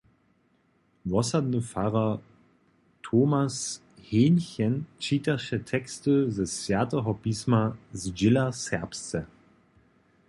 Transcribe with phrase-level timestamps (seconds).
[1.05, 2.21] Wosadny farar
[3.03, 3.57] Thomas
[4.09, 7.63] Haenchen čitaše teksty ze Swjateho pisma
[7.99, 9.19] zdźěla serbsce.